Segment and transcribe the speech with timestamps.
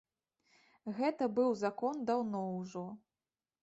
[1.01, 2.87] Гэты быў закон даўно ўжо.